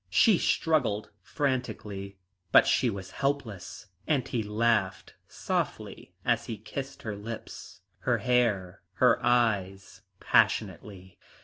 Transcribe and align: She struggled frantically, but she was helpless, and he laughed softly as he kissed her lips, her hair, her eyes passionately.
She 0.09 0.39
struggled 0.39 1.11
frantically, 1.21 2.17
but 2.51 2.65
she 2.65 2.89
was 2.89 3.11
helpless, 3.11 3.85
and 4.07 4.27
he 4.27 4.41
laughed 4.41 5.13
softly 5.27 6.15
as 6.25 6.45
he 6.47 6.57
kissed 6.57 7.03
her 7.03 7.15
lips, 7.15 7.81
her 7.99 8.17
hair, 8.17 8.81
her 8.93 9.23
eyes 9.23 10.01
passionately. 10.19 11.19